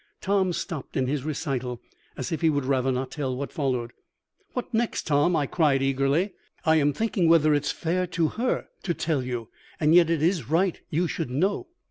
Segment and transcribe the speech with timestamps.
[0.19, 1.79] '"Tom stopped in his recital,
[2.17, 3.93] as if he would rather not tell what followed.
[4.53, 6.33] "What next, Tom?" I cried eagerly.
[6.65, 10.23] "I am thinking whether it is fair to her to tell you, and yet it
[10.23, 11.67] is right you should know."